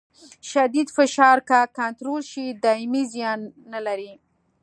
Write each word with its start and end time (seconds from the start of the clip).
شدید 0.51 0.87
فشار 0.97 1.37
که 1.49 1.59
کنټرول 1.77 2.21
شي 2.31 2.45
دایمي 2.63 3.03
زیان 3.13 3.39
نه 3.71 3.79
لري. 3.85 4.11